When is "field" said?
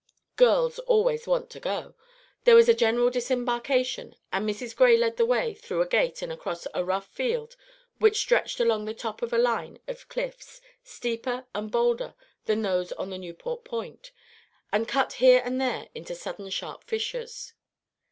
7.05-7.55